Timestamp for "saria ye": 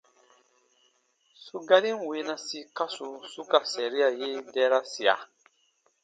3.71-4.27